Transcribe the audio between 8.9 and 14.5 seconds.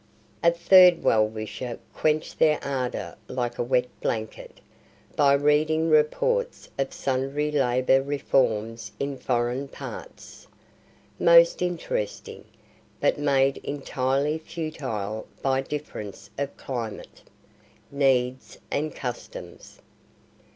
in foreign parts; most interesting, but made entirely